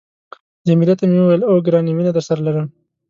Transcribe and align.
جميله 0.67 0.95
ته 0.99 1.03
مې 1.09 1.17
وویل، 1.21 1.41
اوه، 1.45 1.61
ګرانې 1.67 1.91
مینه 1.97 2.11
درسره 2.13 2.39
لرم. 2.47 2.67